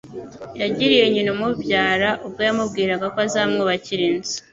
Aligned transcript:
yagiriye 0.61 1.05
nyina 1.13 1.29
umubyara, 1.35 2.09
ubwo 2.25 2.41
yamubwiraga 2.47 3.05
ko 3.13 3.17
azamwubakira 3.27 4.01
inzu 4.09 4.37